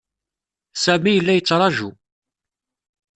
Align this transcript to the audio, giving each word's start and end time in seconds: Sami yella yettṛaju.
Sami 0.83 1.11
yella 1.13 1.33
yettṛaju. 1.35 1.89